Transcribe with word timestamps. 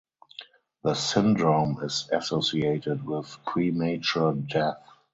The 0.83 0.95
syndrome 0.95 1.77
is 1.83 2.09
associated 2.11 3.05
with 3.05 3.37
premature 3.45 4.33
death. 4.33 4.81